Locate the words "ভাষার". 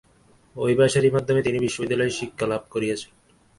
0.75-1.05